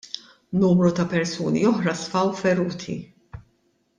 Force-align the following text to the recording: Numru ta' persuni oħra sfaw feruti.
Numru 0.61 0.89
ta' 0.99 1.05
persuni 1.11 1.61
oħra 1.73 1.95
sfaw 2.01 2.33
feruti. 2.41 2.99